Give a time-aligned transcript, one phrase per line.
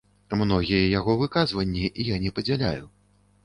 [0.39, 2.85] Многія яго выказванні я не падзяляю.